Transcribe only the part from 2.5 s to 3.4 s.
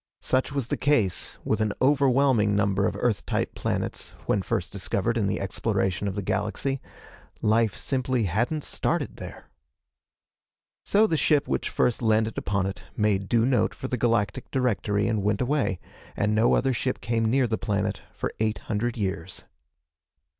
number of Earth